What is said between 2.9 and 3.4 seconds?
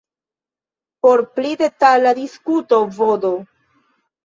vd.